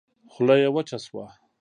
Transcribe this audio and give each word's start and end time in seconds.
خوله 0.31 0.55
يې 0.61 0.67
وچه 0.75 0.97
شوه. 1.05 1.25